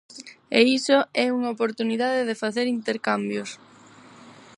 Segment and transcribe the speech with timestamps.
[0.57, 3.49] E iso é unha oportunidade de facer intercambios.